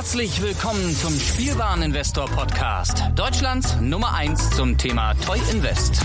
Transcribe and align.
Herzlich 0.00 0.40
willkommen 0.40 0.96
zum 0.96 1.12
Spielwareninvestor 1.12 2.24
Podcast. 2.24 3.02
Deutschlands 3.16 3.76
Nummer 3.82 4.14
1 4.14 4.56
zum 4.56 4.78
Thema 4.78 5.12
Toy 5.26 5.38
Invest. 5.52 6.00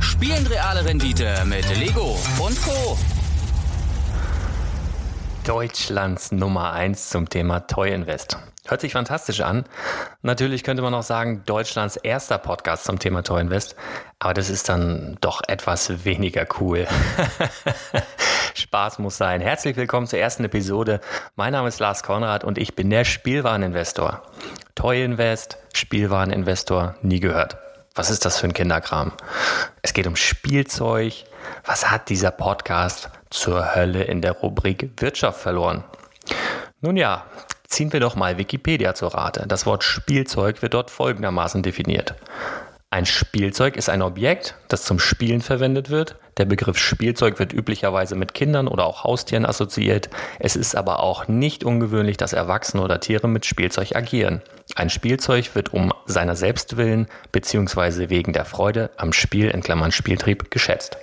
Spielen 0.00 0.46
reale 0.46 0.86
Rendite 0.86 1.44
mit 1.44 1.68
Lego 1.76 2.18
und 2.38 2.58
Co. 2.62 2.96
Deutschlands 5.44 6.32
Nummer 6.32 6.72
1 6.72 7.10
zum 7.10 7.28
Thema 7.28 7.60
Toy 7.60 7.92
Invest. 7.92 8.38
Hört 8.68 8.80
sich 8.80 8.92
fantastisch 8.94 9.42
an. 9.42 9.64
Natürlich 10.22 10.64
könnte 10.64 10.82
man 10.82 10.94
auch 10.94 11.02
sagen, 11.02 11.42
Deutschlands 11.44 11.96
erster 11.96 12.38
Podcast 12.38 12.84
zum 12.84 12.98
Thema 12.98 13.22
Toy 13.22 13.42
Invest, 13.42 13.76
aber 14.18 14.32
das 14.32 14.48
ist 14.48 14.70
dann 14.70 15.18
doch 15.20 15.42
etwas 15.46 16.06
weniger 16.06 16.46
cool. 16.58 16.88
Spaß 18.76 18.98
muss 18.98 19.16
sein. 19.16 19.40
Herzlich 19.40 19.74
willkommen 19.78 20.06
zur 20.06 20.18
ersten 20.18 20.44
Episode. 20.44 21.00
Mein 21.34 21.52
Name 21.52 21.66
ist 21.68 21.80
Lars 21.80 22.02
Konrad 22.02 22.44
und 22.44 22.58
ich 22.58 22.74
bin 22.74 22.90
der 22.90 23.06
Spielwareninvestor. 23.06 24.20
Toy 24.74 25.02
Invest, 25.02 25.56
Spielwareninvestor, 25.72 26.94
nie 27.00 27.20
gehört. 27.20 27.56
Was 27.94 28.10
ist 28.10 28.26
das 28.26 28.38
für 28.38 28.48
ein 28.48 28.52
Kinderkram? 28.52 29.12
Es 29.80 29.94
geht 29.94 30.06
um 30.06 30.14
Spielzeug. 30.14 31.14
Was 31.64 31.90
hat 31.90 32.10
dieser 32.10 32.30
Podcast 32.30 33.08
zur 33.30 33.74
Hölle 33.74 34.04
in 34.04 34.20
der 34.20 34.32
Rubrik 34.32 34.90
Wirtschaft 34.98 35.40
verloren? 35.40 35.82
Nun 36.82 36.98
ja, 36.98 37.24
Ziehen 37.68 37.94
wir 37.94 38.00
doch 38.00 38.14
mal 38.14 38.36
Wikipedia 38.36 38.94
zur 38.94 39.14
Rate. 39.14 39.46
Das 39.48 39.64
Wort 39.64 39.84
Spielzeug 39.84 40.60
wird 40.60 40.74
dort 40.74 40.90
folgendermaßen 40.90 41.62
definiert. 41.62 42.14
Ein 42.90 43.06
Spielzeug 43.06 43.78
ist 43.78 43.88
ein 43.88 44.02
Objekt, 44.02 44.54
das 44.68 44.82
zum 44.82 44.98
Spielen 44.98 45.40
verwendet 45.40 45.88
wird. 45.88 46.16
Der 46.38 46.44
Begriff 46.44 46.76
Spielzeug 46.76 47.38
wird 47.38 47.52
üblicherweise 47.52 48.14
mit 48.14 48.34
Kindern 48.34 48.68
oder 48.68 48.84
auch 48.84 49.04
Haustieren 49.04 49.46
assoziiert. 49.46 50.10
Es 50.38 50.54
ist 50.54 50.76
aber 50.76 51.00
auch 51.00 51.28
nicht 51.28 51.64
ungewöhnlich, 51.64 52.18
dass 52.18 52.34
Erwachsene 52.34 52.82
oder 52.82 53.00
Tiere 53.00 53.26
mit 53.26 53.46
Spielzeug 53.46 53.96
agieren. 53.96 54.42
Ein 54.74 54.90
Spielzeug 54.90 55.54
wird 55.54 55.72
um 55.72 55.94
seiner 56.04 56.36
selbst 56.36 56.76
willen 56.76 57.06
bzw. 57.32 58.10
wegen 58.10 58.34
der 58.34 58.44
Freude 58.44 58.90
am 58.98 59.12
Spiel 59.12 59.48
in 59.48 59.62
Klammern 59.62 59.92
Spieltrieb 59.92 60.50
geschätzt. 60.50 60.98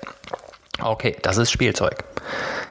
Okay, 0.80 1.16
das 1.22 1.38
ist 1.38 1.52
Spielzeug. 1.52 2.04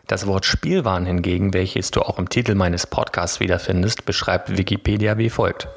Das 0.06 0.26
Wort 0.26 0.44
Spielwaren 0.44 1.06
hingegen, 1.06 1.54
welches 1.54 1.90
du 1.90 2.02
auch 2.02 2.18
im 2.18 2.28
Titel 2.28 2.54
meines 2.54 2.86
Podcasts 2.86 3.40
wiederfindest, 3.40 4.04
beschreibt 4.04 4.56
Wikipedia 4.56 5.18
wie 5.18 5.30
folgt. 5.30 5.68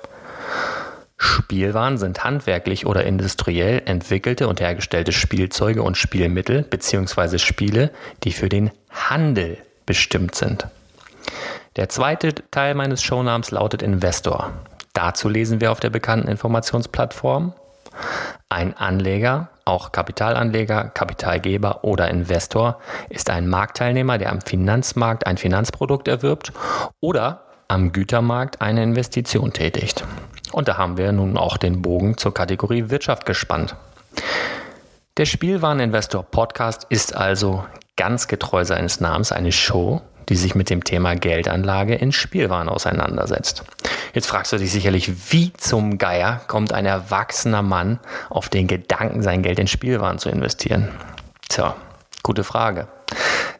Spielwaren 1.17 1.97
sind 1.97 2.23
handwerklich 2.23 2.85
oder 2.85 3.05
industriell 3.05 3.81
entwickelte 3.85 4.47
und 4.47 4.59
hergestellte 4.59 5.11
Spielzeuge 5.11 5.81
und 5.81 5.97
Spielmittel 5.97 6.63
bzw. 6.63 7.37
Spiele, 7.37 7.91
die 8.23 8.31
für 8.31 8.49
den 8.49 8.71
Handel 8.89 9.57
bestimmt 9.85 10.35
sind. 10.35 10.67
Der 11.77 11.89
zweite 11.89 12.33
Teil 12.51 12.75
meines 12.75 13.01
Shownamens 13.01 13.51
lautet 13.51 13.81
Investor. 13.81 14.51
Dazu 14.93 15.29
lesen 15.29 15.61
wir 15.61 15.71
auf 15.71 15.79
der 15.79 15.89
bekannten 15.89 16.27
Informationsplattform 16.27 17.53
ein 18.49 18.75
Anleger, 18.77 19.49
auch 19.65 19.91
Kapitalanleger, 19.91 20.89
Kapitalgeber 20.89 21.83
oder 21.83 22.09
Investor, 22.09 22.79
ist 23.09 23.29
ein 23.29 23.47
Marktteilnehmer, 23.47 24.17
der 24.17 24.31
am 24.31 24.41
Finanzmarkt 24.41 25.25
ein 25.25 25.37
Finanzprodukt 25.37 26.07
erwirbt 26.07 26.51
oder 26.99 27.45
am 27.67 27.91
Gütermarkt 27.91 28.61
eine 28.61 28.83
Investition 28.83 29.51
tätigt. 29.53 30.03
Und 30.55 30.69
da 30.69 30.77
haben 30.77 30.95
wir 30.95 31.11
nun 31.11 31.35
auch 31.35 31.57
den 31.57 31.81
Bogen 31.81 32.17
zur 32.17 32.33
Kategorie 32.33 32.89
Wirtschaft 32.89 33.25
gespannt. 33.25 33.75
Der 35.17 35.25
Spielwareninvestor 35.25 36.23
Podcast 36.23 36.87
ist 36.87 37.13
also 37.13 37.65
ganz 37.97 38.29
getreu 38.29 38.63
seines 38.63 39.01
Namens 39.01 39.33
eine 39.33 39.51
Show, 39.51 40.01
die 40.29 40.37
sich 40.37 40.55
mit 40.55 40.69
dem 40.69 40.85
Thema 40.85 41.15
Geldanlage 41.15 41.95
in 41.95 42.13
Spielwaren 42.13 42.69
auseinandersetzt. 42.69 43.65
Jetzt 44.13 44.27
fragst 44.27 44.53
du 44.53 44.57
dich 44.57 44.71
sicherlich, 44.71 45.33
wie 45.33 45.51
zum 45.51 45.97
Geier 45.97 46.39
kommt 46.47 46.71
ein 46.71 46.85
erwachsener 46.85 47.61
Mann 47.61 47.99
auf 48.29 48.47
den 48.47 48.67
Gedanken, 48.67 49.23
sein 49.23 49.43
Geld 49.43 49.59
in 49.59 49.67
Spielwaren 49.67 50.19
zu 50.19 50.29
investieren? 50.29 50.87
Tja, 51.49 51.75
gute 52.23 52.45
Frage. 52.45 52.87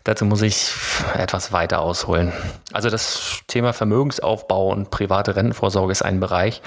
Dazu 0.06 0.24
muss 0.24 0.44
ich 0.44 0.72
etwas 1.18 1.52
weiter 1.52 1.82
ausholen. 1.82 2.32
Also 2.72 2.92
das 2.92 3.42
Thema 3.48 3.74
Vermögensaufbau 3.74 4.70
und 4.70 4.92
private 4.92 5.36
Rentenvorsorge 5.36 5.92
ist 5.92 6.04
ein 6.04 6.20
Bereich, 6.20 6.62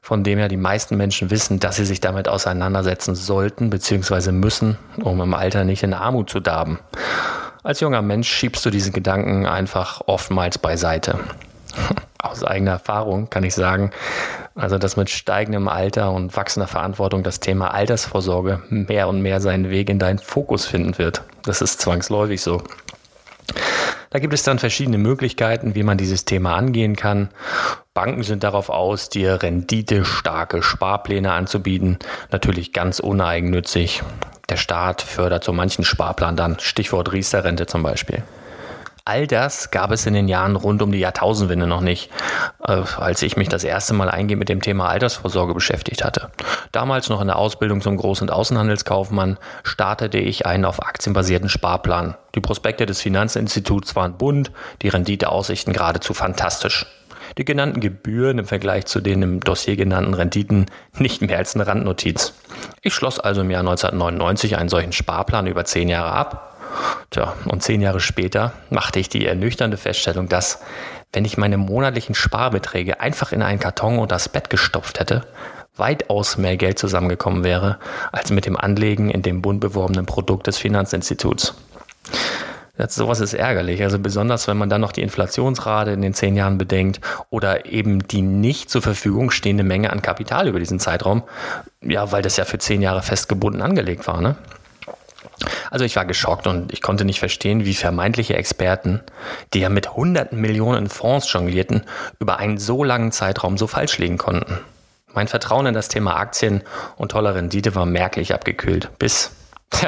von 0.00 0.22
dem 0.22 0.38
ja 0.38 0.46
die 0.46 0.56
meisten 0.56 0.96
Menschen 0.96 1.30
wissen, 1.30 1.58
dass 1.58 1.76
sie 1.76 1.84
sich 1.84 2.00
damit 2.00 2.28
auseinandersetzen 2.28 3.16
sollten 3.16 3.70
bzw. 3.70 4.30
müssen, 4.30 4.78
um 5.02 5.20
im 5.20 5.34
Alter 5.34 5.64
nicht 5.64 5.82
in 5.82 5.94
Armut 5.94 6.30
zu 6.30 6.38
darben. 6.38 6.78
Als 7.64 7.80
junger 7.80 8.02
Mensch 8.02 8.28
schiebst 8.28 8.64
du 8.64 8.70
diesen 8.70 8.92
Gedanken 8.92 9.46
einfach 9.46 10.02
oftmals 10.06 10.56
beiseite. 10.56 11.18
Aus 12.18 12.44
eigener 12.44 12.72
Erfahrung 12.72 13.28
kann 13.30 13.42
ich 13.42 13.56
sagen, 13.56 13.90
also 14.56 14.78
dass 14.78 14.96
mit 14.96 15.10
steigendem 15.10 15.68
Alter 15.68 16.10
und 16.12 16.36
wachsender 16.36 16.66
Verantwortung 16.66 17.22
das 17.22 17.40
Thema 17.40 17.72
Altersvorsorge 17.72 18.62
mehr 18.70 19.06
und 19.08 19.20
mehr 19.20 19.40
seinen 19.40 19.70
Weg 19.70 19.90
in 19.90 19.98
deinen 19.98 20.18
Fokus 20.18 20.66
finden 20.66 20.98
wird. 20.98 21.22
Das 21.44 21.60
ist 21.60 21.80
zwangsläufig 21.80 22.40
so. 22.40 22.62
Da 24.10 24.18
gibt 24.18 24.32
es 24.32 24.42
dann 24.42 24.58
verschiedene 24.58 24.98
Möglichkeiten, 24.98 25.74
wie 25.74 25.82
man 25.82 25.98
dieses 25.98 26.24
Thema 26.24 26.54
angehen 26.54 26.96
kann. 26.96 27.28
Banken 27.92 28.22
sind 28.22 28.44
darauf 28.44 28.70
aus, 28.70 29.10
dir 29.10 29.42
renditestarke 29.42 30.62
Sparpläne 30.62 31.32
anzubieten, 31.32 31.98
natürlich 32.30 32.72
ganz 32.72 32.98
uneigennützig. 32.98 34.02
Der 34.48 34.56
Staat 34.56 35.02
fördert 35.02 35.44
so 35.44 35.52
manchen 35.52 35.84
Sparplan 35.84 36.36
dann, 36.36 36.58
Stichwort 36.60 37.12
Riester-Rente 37.12 37.66
zum 37.66 37.82
Beispiel. 37.82 38.22
All 39.08 39.28
das 39.28 39.70
gab 39.70 39.92
es 39.92 40.04
in 40.04 40.14
den 40.14 40.26
Jahren 40.26 40.56
rund 40.56 40.82
um 40.82 40.90
die 40.90 40.98
Jahrtausendwende 40.98 41.68
noch 41.68 41.80
nicht, 41.80 42.10
äh, 42.66 42.82
als 42.96 43.22
ich 43.22 43.36
mich 43.36 43.48
das 43.48 43.62
erste 43.62 43.94
Mal 43.94 44.10
eingehend 44.10 44.40
mit 44.40 44.48
dem 44.48 44.60
Thema 44.60 44.88
Altersvorsorge 44.88 45.54
beschäftigt 45.54 46.02
hatte. 46.02 46.32
Damals 46.72 47.08
noch 47.08 47.20
in 47.20 47.28
der 47.28 47.36
Ausbildung 47.36 47.80
zum 47.80 48.00
Groß- 48.00 48.22
und 48.22 48.32
Außenhandelskaufmann 48.32 49.38
startete 49.62 50.18
ich 50.18 50.44
einen 50.44 50.64
auf 50.64 50.82
Aktien 50.82 51.12
basierten 51.12 51.48
Sparplan. 51.48 52.16
Die 52.34 52.40
Prospekte 52.40 52.84
des 52.84 53.00
Finanzinstituts 53.00 53.94
waren 53.94 54.18
bunt, 54.18 54.50
die 54.82 54.88
Renditeaussichten 54.88 55.72
geradezu 55.72 56.12
fantastisch. 56.12 56.84
Die 57.38 57.44
genannten 57.44 57.78
Gebühren 57.78 58.40
im 58.40 58.46
Vergleich 58.46 58.86
zu 58.86 59.00
den 59.00 59.22
im 59.22 59.38
Dossier 59.38 59.76
genannten 59.76 60.14
Renditen 60.14 60.66
nicht 60.98 61.22
mehr 61.22 61.38
als 61.38 61.54
eine 61.54 61.68
Randnotiz. 61.68 62.34
Ich 62.82 62.92
schloss 62.92 63.20
also 63.20 63.42
im 63.42 63.52
Jahr 63.52 63.60
1999 63.60 64.56
einen 64.56 64.68
solchen 64.68 64.92
Sparplan 64.92 65.46
über 65.46 65.64
zehn 65.64 65.88
Jahre 65.88 66.10
ab. 66.10 66.55
Tja, 67.10 67.34
und 67.46 67.62
zehn 67.62 67.80
Jahre 67.80 68.00
später 68.00 68.52
machte 68.70 68.98
ich 68.98 69.08
die 69.08 69.26
ernüchternde 69.26 69.76
Feststellung, 69.76 70.28
dass, 70.28 70.60
wenn 71.12 71.24
ich 71.24 71.38
meine 71.38 71.56
monatlichen 71.56 72.14
Sparbeträge 72.14 73.00
einfach 73.00 73.32
in 73.32 73.42
einen 73.42 73.60
Karton 73.60 73.98
und 73.98 74.12
das 74.12 74.28
Bett 74.28 74.50
gestopft 74.50 75.00
hätte, 75.00 75.26
weitaus 75.76 76.36
mehr 76.38 76.56
Geld 76.56 76.78
zusammengekommen 76.78 77.44
wäre, 77.44 77.78
als 78.12 78.30
mit 78.30 78.46
dem 78.46 78.56
Anlegen 78.56 79.10
in 79.10 79.22
dem 79.22 79.42
bunt 79.42 79.60
beworbenen 79.60 80.06
Produkt 80.06 80.46
des 80.46 80.58
Finanzinstituts. 80.58 81.54
Das, 82.76 82.94
sowas 82.94 83.20
ist 83.20 83.32
ärgerlich. 83.32 83.82
Also 83.82 83.98
besonders, 83.98 84.48
wenn 84.48 84.58
man 84.58 84.68
dann 84.68 84.82
noch 84.82 84.92
die 84.92 85.02
Inflationsrate 85.02 85.92
in 85.92 86.02
den 86.02 86.12
zehn 86.12 86.36
Jahren 86.36 86.58
bedenkt 86.58 87.00
oder 87.30 87.66
eben 87.66 88.06
die 88.06 88.22
nicht 88.22 88.70
zur 88.70 88.82
Verfügung 88.82 89.30
stehende 89.30 89.64
Menge 89.64 89.90
an 89.90 90.02
Kapital 90.02 90.48
über 90.48 90.58
diesen 90.58 90.78
Zeitraum. 90.78 91.22
Ja, 91.82 92.12
weil 92.12 92.22
das 92.22 92.36
ja 92.36 92.44
für 92.44 92.58
zehn 92.58 92.82
Jahre 92.82 93.02
festgebunden 93.02 93.62
angelegt 93.62 94.06
war, 94.06 94.20
ne? 94.20 94.36
Also 95.76 95.84
ich 95.84 95.96
war 95.96 96.06
geschockt 96.06 96.46
und 96.46 96.72
ich 96.72 96.80
konnte 96.80 97.04
nicht 97.04 97.18
verstehen, 97.18 97.66
wie 97.66 97.74
vermeintliche 97.74 98.34
Experten, 98.34 99.02
die 99.52 99.60
ja 99.60 99.68
mit 99.68 99.94
hunderten 99.94 100.40
Millionen 100.40 100.88
Fonds 100.88 101.30
jonglierten, 101.30 101.82
über 102.18 102.38
einen 102.38 102.56
so 102.56 102.82
langen 102.82 103.12
Zeitraum 103.12 103.58
so 103.58 103.66
falsch 103.66 103.98
liegen 103.98 104.16
konnten. 104.16 104.58
Mein 105.12 105.28
Vertrauen 105.28 105.66
in 105.66 105.74
das 105.74 105.88
Thema 105.88 106.16
Aktien 106.16 106.62
und 106.96 107.10
tolle 107.10 107.34
Rendite 107.34 107.74
war 107.74 107.84
merklich 107.84 108.32
abgekühlt, 108.32 108.88
bis 108.98 109.32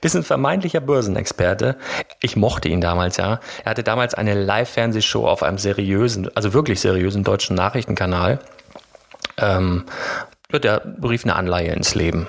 Bis 0.00 0.16
ein 0.16 0.22
vermeintlicher 0.22 0.80
Börsenexperte. 0.80 1.76
Ich 2.22 2.34
mochte 2.34 2.70
ihn 2.70 2.80
damals, 2.80 3.18
ja. 3.18 3.40
Er 3.64 3.70
hatte 3.70 3.82
damals 3.82 4.14
eine 4.14 4.32
Live-Fernsehshow 4.32 5.28
auf 5.28 5.42
einem 5.42 5.58
seriösen, 5.58 6.34
also 6.34 6.54
wirklich 6.54 6.80
seriösen 6.80 7.22
deutschen 7.22 7.54
Nachrichtenkanal. 7.54 8.38
Ähm, 9.36 9.84
der 10.52 10.82
rief 11.02 11.24
eine 11.24 11.36
Anleihe 11.36 11.72
ins 11.72 11.94
Leben. 11.94 12.28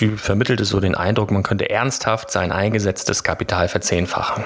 Die 0.00 0.10
vermittelte 0.10 0.64
so 0.64 0.80
den 0.80 0.94
Eindruck, 0.94 1.30
man 1.30 1.42
könnte 1.42 1.70
ernsthaft 1.70 2.30
sein 2.30 2.52
eingesetztes 2.52 3.22
Kapital 3.22 3.68
verzehnfachen. 3.68 4.44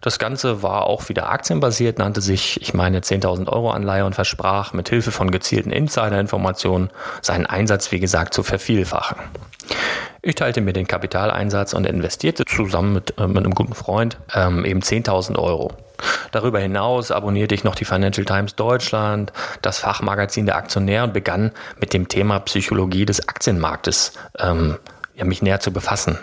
Das 0.00 0.18
Ganze 0.18 0.62
war 0.62 0.86
auch 0.86 1.08
wieder 1.08 1.30
aktienbasiert, 1.30 1.98
nannte 1.98 2.20
sich, 2.20 2.60
ich 2.60 2.74
meine, 2.74 3.00
10.000 3.00 3.48
Euro 3.48 3.70
Anleihe 3.70 4.04
und 4.04 4.14
versprach, 4.14 4.72
mit 4.72 4.88
Hilfe 4.88 5.12
von 5.12 5.30
gezielten 5.30 5.70
Insider-Informationen 5.70 6.90
seinen 7.20 7.46
Einsatz, 7.46 7.92
wie 7.92 8.00
gesagt, 8.00 8.34
zu 8.34 8.42
vervielfachen. 8.42 9.18
Ich 10.24 10.36
teilte 10.36 10.60
mir 10.60 10.72
den 10.72 10.86
Kapitaleinsatz 10.86 11.72
und 11.72 11.84
investierte 11.84 12.44
zusammen 12.44 12.92
mit, 12.92 13.18
äh, 13.18 13.26
mit 13.26 13.38
einem 13.38 13.54
guten 13.54 13.74
Freund 13.74 14.18
ähm, 14.32 14.64
eben 14.64 14.78
10.000 14.78 15.36
Euro. 15.36 15.72
Darüber 16.30 16.60
hinaus 16.60 17.10
abonnierte 17.10 17.56
ich 17.56 17.64
noch 17.64 17.74
die 17.74 17.84
Financial 17.84 18.24
Times 18.24 18.54
Deutschland, 18.54 19.32
das 19.62 19.80
Fachmagazin 19.80 20.46
der 20.46 20.56
Aktionär 20.56 21.02
und 21.02 21.12
begann 21.12 21.50
mit 21.80 21.92
dem 21.92 22.06
Thema 22.06 22.38
Psychologie 22.38 23.04
des 23.04 23.28
Aktienmarktes 23.28 24.12
ähm, 24.38 24.78
ja, 25.16 25.24
mich 25.24 25.42
näher 25.42 25.58
zu 25.58 25.72
befassen. 25.72 26.18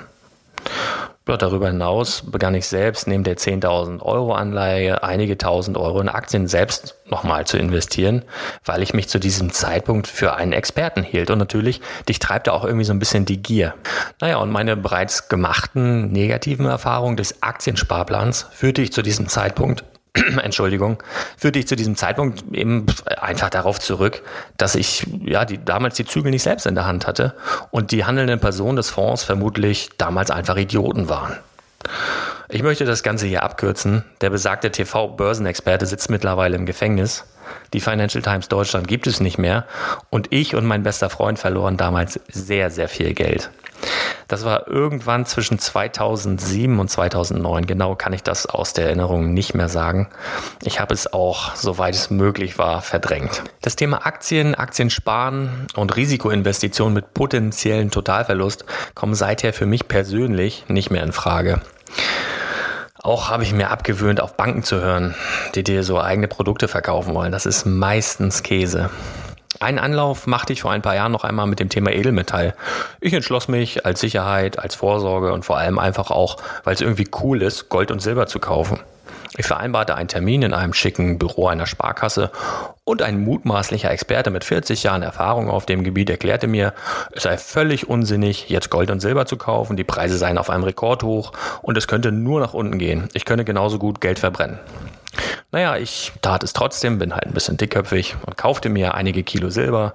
Ja, 1.29 1.37
darüber 1.37 1.67
hinaus 1.67 2.23
begann 2.29 2.55
ich 2.55 2.67
selbst 2.67 3.07
neben 3.07 3.23
der 3.23 3.37
10.000 3.37 4.01
Euro 4.01 4.33
Anleihe 4.33 5.03
einige 5.03 5.37
tausend 5.37 5.77
Euro 5.77 6.01
in 6.01 6.09
Aktien 6.09 6.47
selbst 6.47 6.95
nochmal 7.05 7.45
zu 7.45 7.57
investieren, 7.57 8.23
weil 8.65 8.81
ich 8.81 8.93
mich 8.93 9.09
zu 9.09 9.19
diesem 9.19 9.51
Zeitpunkt 9.51 10.07
für 10.07 10.35
einen 10.35 10.53
Experten 10.53 11.03
hielt. 11.03 11.29
Und 11.29 11.37
natürlich, 11.37 11.81
dich 12.07 12.19
treibt 12.19 12.47
da 12.47 12.53
auch 12.53 12.65
irgendwie 12.65 12.85
so 12.85 12.93
ein 12.93 12.99
bisschen 12.99 13.25
die 13.25 13.41
Gier. 13.41 13.75
Naja, 14.19 14.37
und 14.37 14.49
meine 14.49 14.75
bereits 14.75 15.29
gemachten 15.29 16.11
negativen 16.11 16.65
Erfahrungen 16.65 17.17
des 17.17 17.43
Aktiensparplans 17.43 18.47
führte 18.51 18.81
ich 18.81 18.91
zu 18.91 19.01
diesem 19.01 19.27
Zeitpunkt 19.27 19.83
Entschuldigung, 20.43 21.01
führte 21.37 21.59
ich 21.59 21.67
zu 21.67 21.75
diesem 21.75 21.95
Zeitpunkt 21.95 22.43
eben 22.51 22.85
einfach 23.21 23.49
darauf 23.49 23.79
zurück, 23.79 24.21
dass 24.57 24.75
ich 24.75 25.05
ja 25.23 25.45
die, 25.45 25.63
damals 25.63 25.95
die 25.95 26.05
Zügel 26.05 26.31
nicht 26.31 26.43
selbst 26.43 26.65
in 26.65 26.75
der 26.75 26.85
Hand 26.85 27.07
hatte 27.07 27.35
und 27.71 27.91
die 27.91 28.05
handelnden 28.05 28.39
Personen 28.39 28.75
des 28.75 28.89
Fonds 28.89 29.23
vermutlich 29.23 29.89
damals 29.97 30.31
einfach 30.31 30.57
Idioten 30.57 31.09
waren. 31.09 31.37
Ich 32.49 32.63
möchte 32.63 32.85
das 32.85 33.03
Ganze 33.03 33.27
hier 33.27 33.43
abkürzen. 33.43 34.03
Der 34.21 34.31
besagte 34.31 34.71
TV-Börsenexperte 34.71 35.85
sitzt 35.85 36.09
mittlerweile 36.09 36.55
im 36.55 36.65
Gefängnis. 36.65 37.25
Die 37.73 37.79
Financial 37.79 38.21
Times 38.21 38.47
Deutschland 38.47 38.87
gibt 38.87 39.07
es 39.07 39.19
nicht 39.19 39.37
mehr. 39.37 39.65
Und 40.09 40.31
ich 40.31 40.55
und 40.55 40.65
mein 40.65 40.83
bester 40.83 41.09
Freund 41.09 41.39
verloren 41.39 41.77
damals 41.77 42.19
sehr, 42.27 42.69
sehr 42.71 42.89
viel 42.89 43.13
Geld. 43.13 43.49
Das 44.27 44.45
war 44.45 44.67
irgendwann 44.67 45.25
zwischen 45.25 45.57
2007 45.57 46.79
und 46.79 46.89
2009. 46.89 47.65
Genau 47.65 47.95
kann 47.95 48.13
ich 48.13 48.21
das 48.21 48.45
aus 48.45 48.73
der 48.73 48.85
Erinnerung 48.85 49.33
nicht 49.33 49.55
mehr 49.55 49.69
sagen. 49.69 50.09
Ich 50.63 50.79
habe 50.79 50.93
es 50.93 51.11
auch, 51.11 51.55
soweit 51.55 51.95
es 51.95 52.09
möglich 52.09 52.57
war, 52.57 52.81
verdrängt. 52.81 53.43
Das 53.61 53.75
Thema 53.75 54.05
Aktien, 54.05 54.53
Aktiensparen 54.53 55.67
und 55.75 55.95
Risikoinvestitionen 55.95 56.93
mit 56.93 57.13
potenziellen 57.13 57.89
Totalverlust 57.89 58.65
kommen 58.93 59.15
seither 59.15 59.53
für 59.53 59.65
mich 59.65 59.87
persönlich 59.87 60.65
nicht 60.67 60.91
mehr 60.91 61.03
in 61.03 61.11
Frage. 61.11 61.61
Auch 63.01 63.29
habe 63.29 63.43
ich 63.43 63.53
mir 63.53 63.71
abgewöhnt, 63.71 64.19
auf 64.19 64.35
Banken 64.35 64.63
zu 64.63 64.81
hören, 64.81 65.15
die 65.55 65.63
dir 65.63 65.83
so 65.83 66.01
eigene 66.01 66.27
Produkte 66.27 66.67
verkaufen 66.67 67.13
wollen. 67.13 67.31
Das 67.31 67.45
ist 67.45 67.65
meistens 67.65 68.43
Käse. 68.43 68.89
Einen 69.61 69.79
Anlauf 69.79 70.27
machte 70.27 70.53
ich 70.53 70.61
vor 70.61 70.71
ein 70.71 70.81
paar 70.81 70.95
Jahren 70.95 71.11
noch 71.11 71.23
einmal 71.23 71.47
mit 71.47 71.59
dem 71.59 71.69
Thema 71.69 71.91
Edelmetall. 71.91 72.55
Ich 73.01 73.13
entschloss 73.13 73.47
mich 73.47 73.85
als 73.85 73.99
Sicherheit, 73.99 74.59
als 74.59 74.75
Vorsorge 74.75 75.33
und 75.33 75.43
vor 75.43 75.57
allem 75.57 75.79
einfach 75.79 76.11
auch, 76.11 76.37
weil 76.63 76.75
es 76.75 76.81
irgendwie 76.81 77.09
cool 77.21 77.41
ist, 77.41 77.69
Gold 77.69 77.91
und 77.91 78.01
Silber 78.01 78.27
zu 78.27 78.39
kaufen. 78.39 78.79
Ich 79.37 79.45
vereinbarte 79.45 79.95
einen 79.95 80.07
Termin 80.07 80.41
in 80.41 80.53
einem 80.53 80.73
schicken 80.73 81.19
Büro 81.19 81.47
einer 81.47 81.67
Sparkasse 81.67 82.31
und 82.83 83.03
ein 83.03 83.23
mutmaßlicher 83.23 83.91
Experte 83.91 84.31
mit 84.31 84.43
40 84.43 84.81
Jahren 84.83 85.03
Erfahrung 85.03 85.49
auf 85.49 85.67
dem 85.67 85.83
Gebiet 85.83 86.09
erklärte 86.09 86.47
mir, 86.47 86.73
es 87.11 87.23
sei 87.23 87.37
völlig 87.37 87.87
unsinnig, 87.87 88.49
jetzt 88.49 88.71
Gold 88.71 88.89
und 88.89 88.99
Silber 88.99 89.27
zu 89.27 89.37
kaufen, 89.37 89.77
die 89.77 89.83
Preise 89.83 90.17
seien 90.17 90.39
auf 90.39 90.49
einem 90.49 90.63
Rekordhoch 90.63 91.31
und 91.61 91.77
es 91.77 91.87
könnte 91.87 92.11
nur 92.11 92.39
nach 92.39 92.55
unten 92.55 92.79
gehen. 92.79 93.07
Ich 93.13 93.25
könne 93.25 93.45
genauso 93.45 93.77
gut 93.77 94.01
Geld 94.01 94.17
verbrennen. 94.17 94.59
Naja, 95.51 95.77
ich 95.77 96.11
tat 96.21 96.43
es 96.43 96.53
trotzdem, 96.53 96.99
bin 96.99 97.13
halt 97.13 97.25
ein 97.25 97.33
bisschen 97.33 97.57
dickköpfig 97.57 98.15
und 98.25 98.37
kaufte 98.37 98.69
mir 98.69 98.93
einige 98.93 99.23
Kilo 99.23 99.49
Silber, 99.49 99.93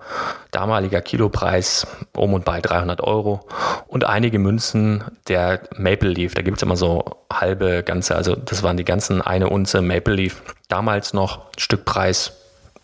damaliger 0.50 1.00
Kilopreis 1.00 1.86
um 2.16 2.34
und 2.34 2.44
bei 2.44 2.60
300 2.60 3.00
Euro 3.00 3.46
und 3.86 4.04
einige 4.04 4.38
Münzen 4.38 5.04
der 5.28 5.60
Maple 5.76 6.10
Leaf. 6.10 6.34
Da 6.34 6.42
gibt's 6.42 6.62
immer 6.62 6.76
so 6.76 7.04
halbe 7.32 7.82
ganze, 7.82 8.16
also 8.16 8.34
das 8.34 8.62
waren 8.62 8.76
die 8.76 8.84
ganzen 8.84 9.22
eine 9.22 9.48
Unze 9.48 9.80
Maple 9.80 10.14
Leaf. 10.14 10.42
Damals 10.68 11.12
noch 11.12 11.46
Stückpreis 11.56 12.32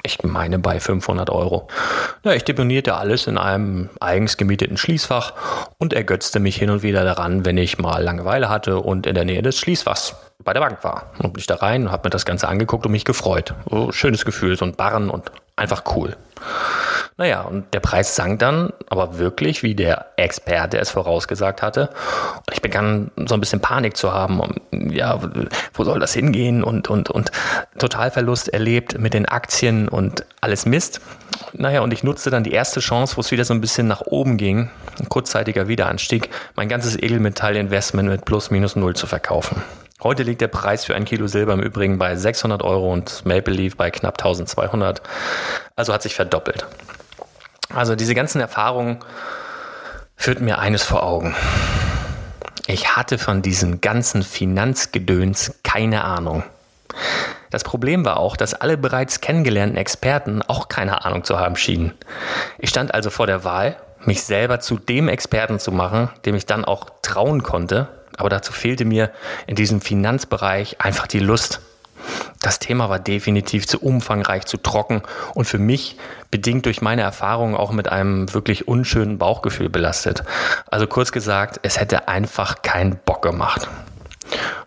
ich 0.02 0.22
meine 0.22 0.58
bei 0.58 0.81
500 0.81 1.31
Euro. 1.31 1.69
Ja, 2.25 2.32
ich 2.32 2.44
deponierte 2.44 2.94
alles 2.94 3.26
in 3.26 3.37
einem 3.37 3.90
eigens 4.00 4.37
gemieteten 4.37 4.76
Schließfach 4.76 5.34
und 5.78 5.92
ergötzte 5.92 6.40
mich 6.40 6.56
hin 6.56 6.70
und 6.70 6.82
wieder 6.82 7.04
daran, 7.04 7.44
wenn 7.44 7.58
ich 7.58 7.78
mal 7.78 8.02
Langeweile 8.02 8.48
hatte 8.48 8.78
und 8.78 9.06
in 9.06 9.14
der 9.14 9.25
Nähe 9.25 9.42
des 9.42 9.58
Schließfachs 9.58 10.14
bei 10.44 10.52
der 10.52 10.60
Bank 10.60 10.82
war. 10.82 11.10
Und 11.19 11.32
bin 11.32 11.40
ich 11.40 11.46
da 11.46 11.56
rein 11.56 11.87
und 11.87 11.92
habe 11.92 12.06
mir 12.06 12.10
das 12.10 12.25
Ganze 12.25 12.48
angeguckt 12.48 12.87
und 12.87 12.92
mich 12.92 13.04
gefreut. 13.04 13.54
So, 13.69 13.92
schönes 13.92 14.25
Gefühl, 14.25 14.56
so 14.56 14.64
ein 14.64 14.75
Barren 14.75 15.10
und 15.10 15.31
einfach 15.56 15.84
cool. 15.94 16.16
Naja, 17.20 17.42
und 17.42 17.75
der 17.75 17.81
Preis 17.81 18.16
sank 18.16 18.38
dann, 18.38 18.72
aber 18.88 19.19
wirklich, 19.19 19.62
wie 19.62 19.75
der 19.75 20.06
Experte 20.16 20.78
es 20.78 20.88
vorausgesagt 20.88 21.60
hatte. 21.60 21.90
Und 22.38 22.54
ich 22.54 22.62
begann 22.62 23.10
so 23.26 23.34
ein 23.34 23.40
bisschen 23.40 23.60
Panik 23.60 23.94
zu 23.94 24.14
haben. 24.14 24.40
Und, 24.40 24.58
ja, 24.90 25.20
wo 25.75 25.84
soll 25.84 26.00
das 26.00 26.14
hingehen? 26.14 26.64
Und, 26.64 26.88
und, 26.88 27.10
und 27.10 27.31
Totalverlust 27.78 28.48
erlebt 28.48 28.98
mit 28.98 29.12
den 29.12 29.26
Aktien 29.26 29.87
und 29.88 30.25
alles 30.40 30.64
Mist. 30.64 31.02
Naja, 31.52 31.82
und 31.82 31.92
ich 31.92 32.02
nutzte 32.02 32.31
dann 32.31 32.42
die 32.42 32.52
erste 32.52 32.81
Chance, 32.81 33.19
wo 33.19 33.20
es 33.20 33.31
wieder 33.31 33.44
so 33.44 33.52
ein 33.52 33.60
bisschen 33.60 33.87
nach 33.87 34.00
oben 34.00 34.38
ging, 34.38 34.70
ein 34.98 35.08
kurzzeitiger 35.10 35.69
Wiederanstieg, 35.69 36.31
mein 36.56 36.70
ganzes 36.70 36.96
Edelmetall-Investment 36.96 38.08
mit 38.08 38.25
plus 38.25 38.50
minus 38.50 38.76
null 38.76 38.96
zu 38.96 39.06
verkaufen. 39.06 39.62
Heute 40.02 40.23
liegt 40.23 40.41
der 40.41 40.49
Preis 40.49 40.87
für 40.87 40.94
ein 40.94 41.05
Kilo 41.05 41.26
Silber 41.26 41.52
im 41.52 41.61
Übrigen 41.61 41.99
bei 41.99 42.17
600 42.17 42.62
Euro 42.62 42.91
und 42.91 43.26
Maple 43.26 43.52
Leaf 43.52 43.76
bei 43.76 43.91
knapp 43.91 44.19
1200. 44.19 45.02
Also 45.76 45.93
hat 45.93 46.02
sich 46.02 46.14
verdoppelt. 46.14 46.64
Also 47.75 47.94
diese 47.97 48.14
ganzen 48.14 48.41
Erfahrungen 48.41 49.00
führten 50.17 50.47
mir 50.47 50.58
eines 50.58 50.85
vor 50.85 51.02
Augen. 51.02 51.37
Ich 52.67 52.97
hatte 52.97 53.19
von 53.19 53.43
diesem 53.43 53.82
ganzen 53.82 54.23
Finanzgedöns 54.23 55.61
keine 55.64 56.02
Ahnung. 56.02 56.44
Das 57.50 57.62
Problem 57.62 58.06
war 58.06 58.17
auch, 58.17 58.38
dass 58.38 58.55
alle 58.55 58.79
bereits 58.79 59.20
kennengelernten 59.20 59.76
Experten 59.76 60.41
auch 60.41 60.69
keine 60.69 61.05
Ahnung 61.05 61.25
zu 61.25 61.38
haben 61.38 61.56
schienen. 61.56 61.93
Ich 62.58 62.70
stand 62.70 62.94
also 62.94 63.11
vor 63.11 63.26
der 63.26 63.44
Wahl, 63.44 63.76
mich 64.06 64.23
selber 64.23 64.61
zu 64.61 64.79
dem 64.79 65.08
Experten 65.08 65.58
zu 65.58 65.73
machen, 65.73 66.08
dem 66.25 66.37
ich 66.37 66.47
dann 66.47 66.64
auch 66.64 66.88
trauen 67.02 67.43
konnte 67.43 67.88
aber 68.17 68.29
dazu 68.29 68.53
fehlte 68.53 68.85
mir 68.85 69.11
in 69.47 69.57
diesem 69.57 69.81
Finanzbereich 69.81 70.81
einfach 70.81 71.07
die 71.07 71.21
Lust. 71.21 71.61
Das 72.41 72.59
Thema 72.59 72.89
war 72.89 72.99
definitiv 72.99 73.67
zu 73.67 73.79
umfangreich, 73.79 74.47
zu 74.47 74.57
trocken 74.57 75.03
und 75.35 75.45
für 75.45 75.59
mich 75.59 75.97
bedingt 76.31 76.67
durch 76.67 76.81
meine 76.81 77.03
Erfahrungen 77.03 77.55
auch 77.55 77.73
mit 77.73 77.89
einem 77.89 78.33
wirklich 78.33 78.67
unschönen 78.67 79.19
Bauchgefühl 79.19 79.69
belastet. 79.69 80.25
Also 80.71 80.87
kurz 80.87 81.12
gesagt, 81.12 81.61
es 81.62 81.79
hätte 81.79 82.09
einfach 82.09 82.62
keinen 82.62 82.97
Bock 83.05 83.23
gemacht. 83.23 83.69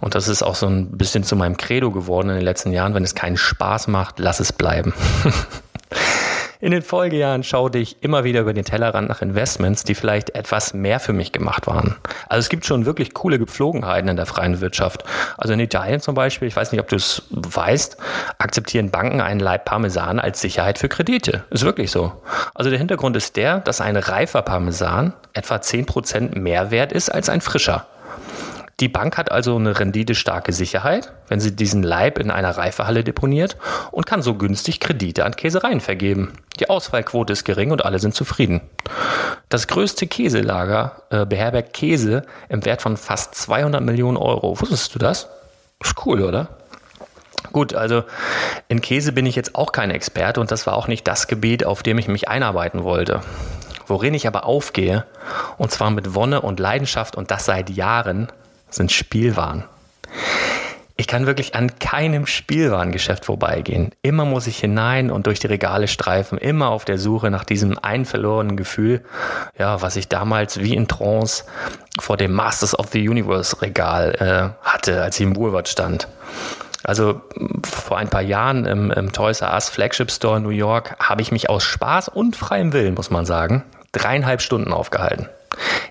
Und 0.02 0.16
das 0.16 0.28
ist 0.28 0.44
auch 0.44 0.56
so 0.56 0.68
ein 0.68 0.98
bisschen 0.98 1.24
zu 1.24 1.36
meinem 1.36 1.58
Credo 1.58 1.90
geworden 1.92 2.30
in 2.30 2.36
den 2.36 2.44
letzten 2.44 2.72
Jahren. 2.72 2.94
Wenn 2.94 3.04
es 3.04 3.16
keinen 3.16 3.38
Spaß 3.38 3.88
macht, 3.88 4.20
lass 4.20 4.40
es 4.40 4.52
bleiben. 4.52 4.94
In 6.64 6.72
den 6.72 6.82
Folgejahren 6.82 7.44
schaute 7.44 7.78
ich 7.78 7.98
immer 8.00 8.24
wieder 8.24 8.40
über 8.40 8.54
den 8.54 8.64
Tellerrand 8.64 9.10
nach 9.10 9.22
Investments, 9.22 9.84
die 9.84 9.96
vielleicht 9.96 10.34
etwas 10.34 10.74
mehr 10.74 11.02
für 11.02 11.12
mich 11.12 11.34
gemacht 11.34 11.68
waren. 11.68 11.98
Also 12.30 12.40
es 12.40 12.48
gibt 12.48 12.66
schon 12.66 12.86
wirklich 12.86 13.14
coole 13.14 13.38
Gepflogenheiten 13.38 14.08
in 14.08 14.16
der 14.16 14.26
freien 14.26 14.62
Wirtschaft. 14.62 15.04
Also 15.38 15.52
in 15.52 15.60
Italien 15.60 16.00
zum 16.00 16.16
Beispiel, 16.16 16.48
ich 16.48 16.56
weiß 16.56 16.72
nicht, 16.72 16.80
ob 16.80 16.88
du 16.88 16.96
es 16.96 17.24
weißt, 17.32 17.98
akzeptieren 18.38 18.92
Banken 18.92 19.20
einen 19.20 19.42
Leib 19.42 19.66
Parmesan 19.66 20.20
als 20.20 20.40
Sicherheit 20.40 20.80
für 20.80 20.88
Kredite. 20.88 21.44
Ist 21.50 21.66
wirklich 21.66 21.92
so. 21.92 22.14
Also 22.54 22.70
der 22.70 22.80
Hintergrund 22.80 23.18
ist 23.18 23.36
der, 23.36 23.60
dass 23.60 23.82
ein 23.82 23.98
reifer 23.98 24.42
Parmesan 24.42 25.12
etwa 25.34 25.56
10% 25.56 26.40
mehr 26.40 26.72
wert 26.72 26.94
ist 26.94 27.10
als 27.10 27.28
ein 27.28 27.42
frischer. 27.42 27.88
Die 28.84 28.90
Bank 28.90 29.18
hat 29.18 29.32
also 29.32 29.56
eine 29.56 29.80
renditestarke 29.80 30.52
Sicherheit, 30.52 31.14
wenn 31.30 31.40
sie 31.40 31.56
diesen 31.56 31.84
Leib 31.84 32.20
in 32.20 32.30
einer 32.30 32.50
Reifehalle 32.50 33.06
deponiert 33.06 33.56
und 33.92 34.06
kann 34.06 34.22
so 34.22 34.36
günstig 34.36 34.82
Kredite 34.82 35.24
an 35.24 35.38
Käsereien 35.38 35.80
vergeben. 35.80 36.34
Die 36.60 36.70
Ausfallquote 36.70 37.32
ist 37.32 37.46
gering 37.46 37.72
und 37.72 37.86
alle 37.86 38.00
sind 38.00 38.14
zufrieden. 38.14 38.60
Das 39.48 39.68
größte 39.68 40.06
Käselager 40.06 41.02
äh, 41.12 41.26
beherbergt 41.26 41.72
Käse 41.72 42.24
im 42.50 42.66
Wert 42.66 42.82
von 42.82 42.98
fast 42.98 43.36
200 43.36 43.82
Millionen 43.82 44.18
Euro. 44.18 44.60
Wusstest 44.60 44.94
du 44.94 45.00
das? 45.00 45.30
Ist 45.82 46.06
cool, 46.06 46.22
oder? 46.22 46.50
Gut, 47.54 47.74
also 47.74 48.04
in 48.68 48.82
Käse 48.82 49.14
bin 49.14 49.26
ich 49.26 49.38
jetzt 49.38 49.56
auch 49.56 49.72
kein 49.72 49.92
Experte 49.92 50.42
und 50.42 50.52
das 50.52 50.68
war 50.68 50.76
auch 50.76 50.90
nicht 50.90 51.08
das 51.08 51.28
Gebiet, 51.28 51.66
auf 51.66 51.84
dem 51.84 52.00
ich 52.00 52.10
mich 52.10 52.28
einarbeiten 52.28 52.84
wollte. 52.84 53.22
Worin 53.88 54.14
ich 54.14 54.28
aber 54.28 54.46
aufgehe, 54.46 55.06
und 55.58 55.72
zwar 55.72 55.90
mit 55.90 56.16
Wonne 56.16 56.42
und 56.42 56.60
Leidenschaft 56.60 57.16
und 57.16 57.32
das 57.32 57.46
seit 57.46 57.70
Jahren, 57.70 58.28
sind 58.74 58.92
Spielwaren. 58.92 59.64
Ich 60.96 61.08
kann 61.08 61.26
wirklich 61.26 61.56
an 61.56 61.80
keinem 61.80 62.28
Spielwarengeschäft 62.28 63.26
vorbeigehen. 63.26 63.92
Immer 64.04 64.26
muss 64.26 64.46
ich 64.46 64.60
hinein 64.60 65.10
und 65.10 65.26
durch 65.26 65.40
die 65.40 65.48
Regale 65.48 65.88
streifen, 65.88 66.38
immer 66.38 66.70
auf 66.70 66.86
der 66.86 67.00
Suche 67.00 67.32
nach 67.32 67.44
diesem 67.44 67.80
einen 67.80 68.06
verlorenen 68.06 68.58
Gefühl, 68.58 69.04
ja, 69.58 69.82
was 69.82 69.96
ich 69.96 70.08
damals 70.08 70.60
wie 70.60 70.76
in 70.76 70.88
Trance 70.88 71.46
vor 72.00 72.16
dem 72.16 72.32
Masters 72.32 72.78
of 72.78 72.90
the 72.92 73.10
Universe 73.10 73.60
Regal 73.62 74.54
äh, 74.64 74.68
hatte, 74.68 75.02
als 75.02 75.20
ich 75.20 75.26
im 75.26 75.36
Woolworth 75.36 75.68
stand. 75.68 76.08
Also 76.84 77.22
vor 77.64 77.98
ein 77.98 78.10
paar 78.10 78.22
Jahren 78.22 78.66
im, 78.66 78.92
im 78.92 79.12
Toys 79.12 79.42
R 79.42 79.54
Us 79.54 79.70
Flagship 79.70 80.12
Store 80.12 80.38
in 80.38 80.44
New 80.44 80.50
York 80.50 80.96
habe 81.00 81.22
ich 81.22 81.32
mich 81.32 81.50
aus 81.50 81.64
Spaß 81.64 82.10
und 82.10 82.36
freiem 82.36 82.72
Willen, 82.72 82.94
muss 82.94 83.10
man 83.10 83.26
sagen, 83.26 83.64
dreieinhalb 83.94 84.42
Stunden 84.42 84.74
aufgehalten. 84.74 85.28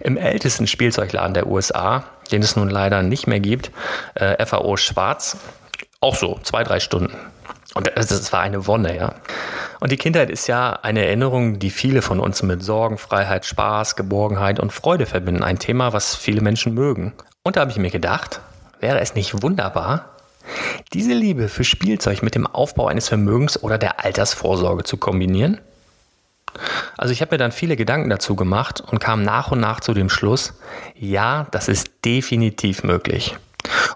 Im 0.01 0.17
ältesten 0.17 0.67
Spielzeugladen 0.67 1.35
der 1.35 1.47
USA, 1.47 2.05
den 2.33 2.43
es 2.43 2.57
nun 2.57 2.71
leider 2.71 3.03
nicht 3.03 3.27
mehr 3.27 3.41
gibt, 3.41 3.71
äh, 4.15 4.45
FAO 4.45 4.77
Schwarz, 4.77 5.37
auch 6.01 6.17
so, 6.17 6.39
zwei, 6.43 6.65
drei 6.65 6.81
Stunden. 6.81 7.15
Und 7.75 7.91
das, 7.95 8.09
das 8.09 8.33
war 8.33 8.41
eine 8.41 8.67
Wonne, 8.67 8.97
ja. 8.97 9.15
Und 9.81 9.91
die 9.91 9.97
Kindheit 9.97 10.31
ist 10.31 10.47
ja 10.47 10.79
eine 10.83 11.05
Erinnerung, 11.05 11.59
die 11.59 11.71
viele 11.71 12.03
von 12.03 12.21
uns 12.21 12.43
mit 12.43 12.63
Sorgen, 12.63 12.99
Freiheit, 12.99 13.47
Spaß, 13.47 13.97
Geborgenheit 13.97 14.61
und 14.61 14.73
Freude 14.73 15.07
verbinden. 15.07 15.43
Ein 15.43 15.59
Thema, 15.59 15.93
was 15.93 16.15
viele 16.15 16.41
Menschen 16.41 16.75
mögen. 16.75 17.13
Und 17.43 17.57
da 17.57 17.63
habe 17.63 17.71
ich 17.71 17.79
mir 17.79 17.91
gedacht, 17.91 18.41
wäre 18.81 19.01
es 19.01 19.15
nicht 19.15 19.43
wunderbar, 19.43 20.11
diese 20.93 21.15
Liebe 21.15 21.49
für 21.49 21.65
Spielzeug 21.65 22.23
mit 22.23 22.35
dem 22.35 22.47
Aufbau 22.47 22.89
eines 22.89 23.09
Vermögens 23.09 23.63
oder 23.63 23.79
der 23.79 24.05
Altersvorsorge 24.05 24.85
zu 24.85 24.97
kombinieren? 24.97 25.61
Also 26.99 27.13
ich 27.13 27.23
habe 27.23 27.35
mir 27.35 27.39
dann 27.39 27.53
viele 27.53 27.77
Gedanken 27.77 28.11
dazu 28.11 28.37
gemacht 28.37 28.81
und 28.81 28.99
kam 28.99 29.23
nach 29.23 29.51
und 29.51 29.61
nach 29.61 29.81
zu 29.81 29.95
dem 29.95 30.11
Schluss, 30.11 30.55
ja, 30.95 31.47
das 31.51 31.69
ist 31.69 31.91
definitiv 32.05 32.83
möglich. 32.83 33.37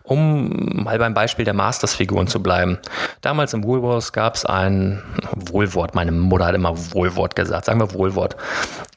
Um 0.03 0.85
mal 0.85 0.99
beim 0.99 1.15
Beispiel 1.15 1.45
der 1.45 1.55
Masters-Figuren 1.55 2.29
zu 2.29 2.41
bleiben. 2.41 2.79
Damals 3.21 3.53
im 3.53 3.65
Woolworths 3.65 4.13
gab 4.13 4.37
es 4.37 4.47
ein 4.47 5.03
Wohlwort, 5.33 5.95
meine 5.95 6.13
Mutter 6.13 6.47
hat 6.47 6.55
immer 6.55 6.77
Wohlwort 6.93 7.35
gesagt, 7.35 7.65
sagen 7.65 7.81
wir 7.81 7.93
Wohlwort. 7.93 8.37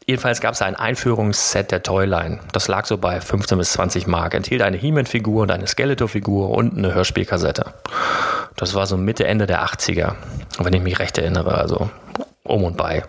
Jedenfalls 0.05 0.41
gab 0.41 0.53
es 0.53 0.61
ein 0.63 0.75
Einführungsset 0.75 1.71
der 1.71 1.83
Toyline. 1.83 2.39
Das 2.51 2.67
lag 2.67 2.85
so 2.85 2.97
bei 2.97 3.21
15 3.21 3.59
bis 3.59 3.73
20 3.73 4.07
Mark. 4.07 4.33
Enthielt 4.33 4.63
eine 4.63 4.75
He-Man-Figur 4.75 5.43
und 5.43 5.51
eine 5.51 5.67
Skeletor-Figur 5.67 6.49
und 6.49 6.75
eine 6.75 6.95
Hörspielkassette. 6.95 7.73
Das 8.55 8.73
war 8.73 8.87
so 8.87 8.97
Mitte, 8.97 9.27
Ende 9.27 9.45
der 9.45 9.63
80er, 9.63 10.15
wenn 10.57 10.73
ich 10.73 10.81
mich 10.81 10.97
recht 10.97 11.19
erinnere. 11.19 11.55
Also 11.55 11.91
um 12.43 12.63
und 12.63 12.75
bei. 12.75 13.03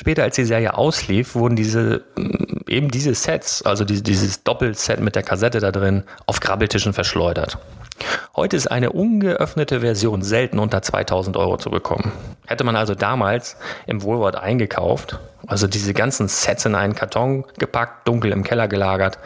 Später, 0.00 0.22
als 0.22 0.36
die 0.36 0.44
Serie 0.44 0.78
auslief, 0.78 1.34
wurden 1.34 1.56
diese 1.56 2.04
mm, 2.14 2.68
eben 2.68 2.88
diese 2.88 3.14
Sets, 3.14 3.62
also 3.62 3.84
dieses, 3.84 4.04
dieses 4.04 4.44
Doppelset 4.44 5.00
mit 5.00 5.16
der 5.16 5.24
Kassette 5.24 5.58
da 5.58 5.72
drin, 5.72 6.04
auf 6.24 6.38
Grabbeltischen 6.38 6.92
verschleudert. 6.92 7.58
Heute 8.36 8.56
ist 8.56 8.68
eine 8.68 8.92
ungeöffnete 8.92 9.80
Version 9.80 10.22
selten 10.22 10.60
unter 10.60 10.82
2000 10.82 11.36
Euro 11.36 11.56
zu 11.56 11.70
bekommen. 11.70 12.12
Hätte 12.46 12.62
man 12.62 12.76
also 12.76 12.94
damals 12.94 13.56
im 13.88 14.04
Wohlwort 14.04 14.36
eingekauft, 14.36 15.18
also 15.48 15.66
diese 15.66 15.94
ganzen 15.94 16.28
Sets 16.28 16.64
in 16.64 16.76
einen 16.76 16.94
Karton 16.94 17.44
gepackt, 17.58 18.06
dunkel 18.06 18.30
im 18.30 18.44
Keller 18.44 18.68
gelagert, 18.68 19.18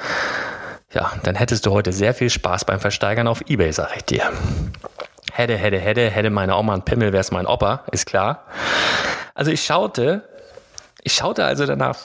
ja, 0.94 1.12
dann 1.22 1.34
hättest 1.34 1.66
du 1.66 1.72
heute 1.72 1.92
sehr 1.92 2.14
viel 2.14 2.30
Spaß 2.30 2.64
beim 2.64 2.80
Versteigern 2.80 3.28
auf 3.28 3.42
Ebay, 3.46 3.72
sag 3.74 3.94
ich 3.94 4.04
dir. 4.06 4.22
Hätte, 5.34 5.54
hätte, 5.54 5.78
hätte, 5.78 6.08
hätte 6.08 6.30
meine 6.30 6.56
Oma 6.56 6.72
einen 6.72 6.82
Pimmel, 6.82 7.12
wäre 7.12 7.20
es 7.20 7.30
mein 7.30 7.46
Opa, 7.46 7.84
ist 7.92 8.06
klar. 8.06 8.46
Also 9.34 9.50
ich 9.50 9.62
schaute, 9.62 10.31
ich 11.04 11.14
schaute 11.14 11.44
also 11.44 11.66
danach, 11.66 11.98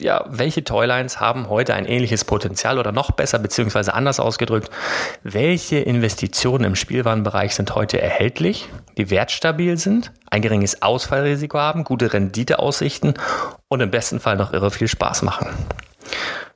ja, 0.00 0.24
welche 0.28 0.62
Toylines 0.62 1.18
haben 1.18 1.48
heute 1.48 1.74
ein 1.74 1.84
ähnliches 1.84 2.24
Potenzial 2.24 2.78
oder 2.78 2.92
noch 2.92 3.10
besser, 3.10 3.40
beziehungsweise 3.40 3.92
anders 3.92 4.20
ausgedrückt, 4.20 4.70
welche 5.24 5.80
Investitionen 5.80 6.64
im 6.64 6.76
Spielwarenbereich 6.76 7.56
sind 7.56 7.74
heute 7.74 8.00
erhältlich, 8.00 8.68
die 8.96 9.10
wertstabil 9.10 9.76
sind, 9.78 10.12
ein 10.30 10.42
geringes 10.42 10.80
Ausfallrisiko 10.80 11.58
haben, 11.58 11.82
gute 11.82 12.12
Renditeaussichten 12.12 13.14
und 13.66 13.80
im 13.80 13.90
besten 13.90 14.20
Fall 14.20 14.36
noch 14.36 14.52
irre 14.52 14.70
viel 14.70 14.88
Spaß 14.88 15.22
machen. 15.22 15.48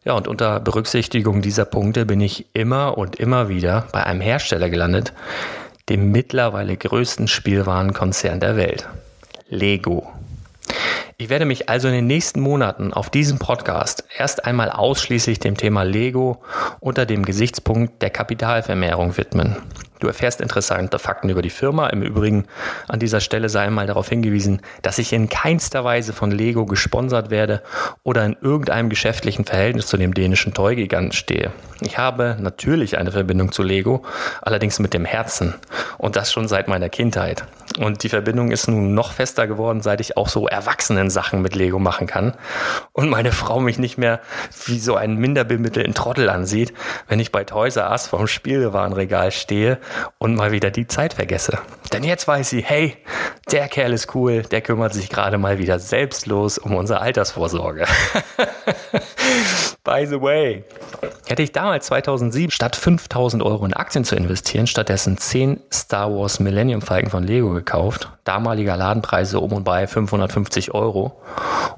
Ja, 0.04 0.12
und 0.12 0.28
unter 0.28 0.60
Berücksichtigung 0.60 1.42
dieser 1.42 1.64
Punkte 1.64 2.06
bin 2.06 2.20
ich 2.20 2.46
immer 2.52 2.96
und 2.96 3.16
immer 3.16 3.48
wieder 3.48 3.88
bei 3.90 4.04
einem 4.04 4.20
Hersteller 4.20 4.70
gelandet, 4.70 5.12
dem 5.88 6.12
mittlerweile 6.12 6.76
größten 6.76 7.26
Spielwarenkonzern 7.26 8.38
der 8.38 8.56
Welt. 8.56 8.88
Lego. 9.48 10.13
Ich 11.16 11.28
werde 11.28 11.44
mich 11.44 11.68
also 11.68 11.86
in 11.86 11.94
den 11.94 12.08
nächsten 12.08 12.40
Monaten 12.40 12.92
auf 12.92 13.08
diesem 13.08 13.38
Podcast 13.38 14.02
erst 14.18 14.46
einmal 14.46 14.70
ausschließlich 14.70 15.38
dem 15.38 15.56
Thema 15.56 15.84
Lego 15.84 16.42
unter 16.80 17.06
dem 17.06 17.24
Gesichtspunkt 17.24 18.02
der 18.02 18.10
Kapitalvermehrung 18.10 19.16
widmen. 19.16 19.56
Du 20.00 20.08
erfährst 20.08 20.40
interessante 20.40 20.98
Fakten 20.98 21.28
über 21.28 21.40
die 21.40 21.50
Firma. 21.50 21.86
Im 21.86 22.02
Übrigen 22.02 22.46
an 22.88 22.98
dieser 22.98 23.20
Stelle 23.20 23.48
sei 23.48 23.62
einmal 23.62 23.86
darauf 23.86 24.08
hingewiesen, 24.08 24.60
dass 24.82 24.98
ich 24.98 25.12
in 25.12 25.28
keinster 25.28 25.84
Weise 25.84 26.12
von 26.12 26.32
Lego 26.32 26.66
gesponsert 26.66 27.30
werde 27.30 27.62
oder 28.02 28.24
in 28.24 28.36
irgendeinem 28.40 28.88
geschäftlichen 28.88 29.44
Verhältnis 29.44 29.86
zu 29.86 29.96
dem 29.96 30.14
dänischen 30.14 30.52
Toygiganten 30.52 31.12
stehe. 31.12 31.52
Ich 31.80 31.96
habe 31.96 32.36
natürlich 32.40 32.98
eine 32.98 33.12
Verbindung 33.12 33.52
zu 33.52 33.62
Lego, 33.62 34.04
allerdings 34.42 34.80
mit 34.80 34.94
dem 34.94 35.04
Herzen 35.04 35.54
und 35.96 36.16
das 36.16 36.32
schon 36.32 36.48
seit 36.48 36.66
meiner 36.66 36.88
Kindheit. 36.88 37.44
Und 37.78 38.02
die 38.02 38.08
Verbindung 38.08 38.50
ist 38.50 38.68
nun 38.68 38.94
noch 38.94 39.12
fester 39.12 39.46
geworden, 39.46 39.80
seit 39.80 40.00
ich 40.00 40.16
auch 40.16 40.28
so 40.28 40.46
erwachsenen 40.46 41.10
Sachen 41.10 41.42
mit 41.42 41.54
Lego 41.54 41.78
machen 41.78 42.06
kann. 42.06 42.34
Und 42.92 43.08
meine 43.08 43.32
Frau 43.32 43.60
mich 43.60 43.78
nicht 43.78 43.98
mehr 43.98 44.20
wie 44.66 44.78
so 44.78 44.94
einen 44.94 45.16
minderbemittelten 45.16 45.94
Trottel 45.94 46.28
ansieht, 46.28 46.72
wenn 47.08 47.20
ich 47.20 47.32
bei 47.32 47.44
Toys 47.44 47.76
R 47.76 47.90
Us 47.90 48.08
vorm 48.08 48.26
Spielwarenregal 48.26 49.32
stehe 49.32 49.78
und 50.18 50.36
mal 50.36 50.52
wieder 50.52 50.70
die 50.70 50.86
Zeit 50.86 51.14
vergesse. 51.14 51.58
Denn 51.92 52.04
jetzt 52.04 52.28
weiß 52.28 52.50
sie, 52.50 52.62
hey, 52.62 52.96
der 53.50 53.68
Kerl 53.68 53.92
ist 53.92 54.14
cool, 54.14 54.42
der 54.42 54.60
kümmert 54.60 54.94
sich 54.94 55.08
gerade 55.08 55.38
mal 55.38 55.58
wieder 55.58 55.78
selbstlos 55.78 56.58
um 56.58 56.74
unsere 56.74 57.00
Altersvorsorge. 57.00 57.86
By 59.84 60.06
the 60.06 60.18
way, 60.18 60.64
hätte 61.26 61.42
ich 61.42 61.52
damals 61.52 61.86
2007 61.86 62.50
statt 62.50 62.74
5000 62.74 63.42
Euro 63.42 63.66
in 63.66 63.74
Aktien 63.74 64.04
zu 64.04 64.16
investieren, 64.16 64.66
stattdessen 64.66 65.18
10 65.18 65.60
Star 65.70 66.10
Wars 66.10 66.40
Millennium 66.40 66.80
Falken 66.80 67.10
von 67.10 67.22
Lego 67.22 67.50
gekauft, 67.50 68.08
damaliger 68.24 68.78
Ladenpreise 68.78 69.38
um 69.40 69.52
und 69.52 69.64
bei 69.64 69.86
550 69.86 70.72
Euro 70.72 71.20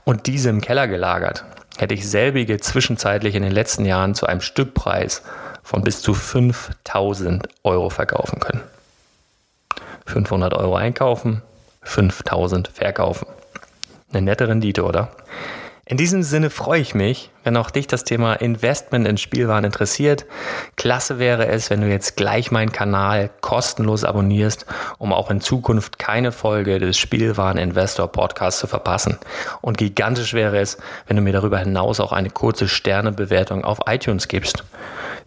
und 0.05 0.29
diese 0.29 0.51
im 0.51 0.61
Keller 0.61 0.87
gelagert, 0.87 1.45
hätte 1.79 1.95
ich 1.95 2.09
selbige 2.09 2.61
zwischenzeitlich 2.61 3.35
in 3.35 3.43
den 3.43 3.51
letzten 3.51 3.85
Jahren 3.85 4.15
zu 4.15 4.27
einem 4.27 4.41
Stückpreis 4.41 5.23
von 5.65 5.83
bis 5.83 6.01
zu 6.01 6.15
5000 6.15 7.49
Euro 7.65 7.91
verkaufen 7.91 8.39
können. 8.39 8.63
500 10.07 10.55
Euro 10.55 10.77
einkaufen, 10.77 11.43
5000 11.83 12.69
verkaufen. 12.69 13.27
Eine 14.13 14.23
nette 14.23 14.47
Rendite, 14.47 14.85
oder? 14.85 15.11
In 15.89 15.97
diesem 15.97 16.25
Sinne 16.25 16.51
freue 16.51 16.81
ich 16.81 16.97
mich, 16.97 17.31
wenn 17.45 17.57
auch 17.57 17.71
dich 17.71 17.87
das 17.87 18.03
Thema 18.03 18.35
Investment 18.35 19.07
in 19.07 19.19
Spielwaren 19.19 19.63
interessiert. 19.63 20.27
Klasse 20.75 21.21
wäre 21.21 21.47
es, 21.47 21.71
wenn 21.71 21.81
du 21.81 21.87
jetzt 21.87 22.17
gleich 22.17 22.51
meinen 22.51 22.73
Kanal 22.73 23.31
kostenlos 23.41 24.03
abonnierst, 24.03 24.67
um 24.99 25.13
auch 25.13 25.31
in 25.31 25.41
Zukunft 25.41 26.01
keine 26.01 26.33
Folge 26.33 26.81
des 26.81 26.99
Spielwaren 26.99 27.57
Investor 27.57 28.11
Podcasts 28.11 28.59
zu 28.59 28.67
verpassen. 28.67 29.19
Und 29.61 29.79
gigantisch 29.79 30.35
wäre 30.35 30.59
es, 30.59 30.77
wenn 31.07 31.15
du 31.15 31.23
mir 31.23 31.33
darüber 31.33 31.61
hinaus 31.61 32.01
auch 32.01 32.13
eine 32.13 32.31
kurze 32.31 32.67
Sternebewertung 32.67 33.65
auf 33.65 33.79
iTunes 33.87 34.27
gibst. 34.27 34.65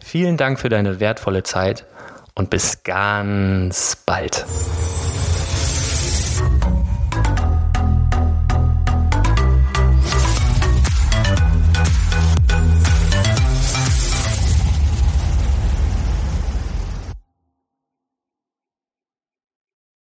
Vielen 0.04 0.36
Dank 0.36 0.60
für 0.60 0.68
deine 0.68 1.00
wertvolle 1.00 1.42
Zeit 1.42 1.86
und 2.34 2.50
bis 2.50 2.82
ganz 2.82 3.96
bald. 4.04 4.44